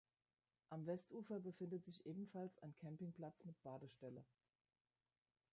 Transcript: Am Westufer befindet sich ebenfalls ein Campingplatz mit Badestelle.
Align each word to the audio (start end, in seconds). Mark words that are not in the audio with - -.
Am 0.71 0.87
Westufer 0.87 1.39
befindet 1.39 1.85
sich 1.85 2.07
ebenfalls 2.07 2.57
ein 2.63 2.73
Campingplatz 2.79 3.45
mit 3.45 3.61
Badestelle. 3.61 4.25